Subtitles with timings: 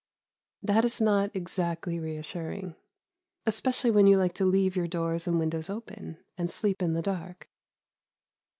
[0.63, 2.73] That is not exactly reassuring,
[3.45, 7.03] especially when you like to leave your doors and windows open, and sleep in the
[7.03, 7.51] dark.